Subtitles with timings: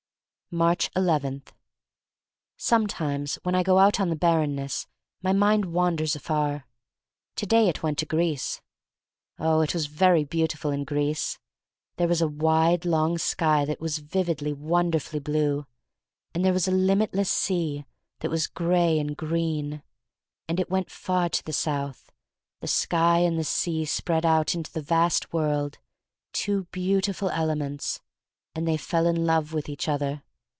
[0.53, 1.43] Aatcb 11.
[2.57, 4.85] SOMETIMES when I go out on the barrenness
[5.21, 6.67] my mind wanders afar.
[7.37, 8.59] To day it went to Greece.
[9.39, 11.39] Oh, it was very beautiful in Greece!
[11.95, 15.67] There was a wide, long sky that was vividly, wonderfully blue.
[16.35, 17.85] And there was a limitless sea
[18.19, 19.83] that was gray and green.
[20.49, 22.11] And it went far to the south.
[22.59, 25.77] The sky and the sea spread out into the vast world—
[26.33, 28.01] two beautiful elements,
[28.53, 30.23] and they fell in love with each other.